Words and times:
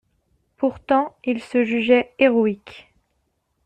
Pourtant 0.57 1.15
il 1.23 1.39
se 1.43 1.63
jugeait 1.63 2.15
héroïque. 2.17 2.91